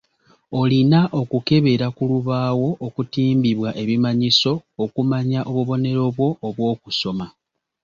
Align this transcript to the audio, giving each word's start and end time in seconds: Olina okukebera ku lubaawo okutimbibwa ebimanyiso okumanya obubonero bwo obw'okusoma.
Olina 0.59 0.99
okukebera 1.19 1.87
ku 1.95 2.03
lubaawo 2.11 2.69
okutimbibwa 2.87 3.69
ebimanyiso 3.81 4.51
okumanya 4.83 5.39
obubonero 5.49 6.03
bwo 6.15 6.29
obw'okusoma. 6.47 7.25